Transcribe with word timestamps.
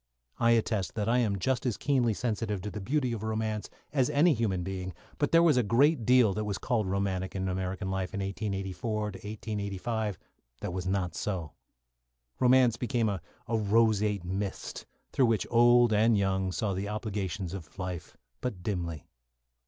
I 0.39 0.53
attest 0.53 0.95
that 0.95 1.07
I 1.07 1.19
am 1.19 1.37
just 1.37 1.63
as 1.63 1.77
keenly 1.77 2.15
sensitive 2.15 2.59
to 2.63 2.71
the 2.71 2.81
beauty 2.81 3.13
of 3.13 3.21
romance 3.21 3.69
as 3.93 4.09
any 4.09 4.33
human 4.33 4.63
being, 4.63 4.95
but 5.19 5.31
there 5.31 5.43
was 5.43 5.57
a 5.57 5.61
great 5.61 6.07
deal 6.07 6.33
that 6.33 6.43
was 6.43 6.57
called 6.57 6.87
romantic 6.87 7.35
in 7.35 7.47
American 7.47 7.91
life 7.91 8.11
in 8.15 8.19
1884 8.19 9.01
1885 9.03 10.17
that 10.61 10.73
was 10.73 10.87
not 10.87 11.13
so. 11.13 11.51
Romance 12.39 12.77
became 12.77 13.09
a 13.09 13.21
roseate 13.47 14.23
mist, 14.25 14.87
through 15.11 15.27
which 15.27 15.45
old 15.51 15.93
and 15.93 16.17
young 16.17 16.51
saw 16.51 16.73
the 16.73 16.89
obligations 16.89 17.53
of 17.53 17.77
life 17.77 18.17
but 18.41 18.63
dimly. 18.63 19.05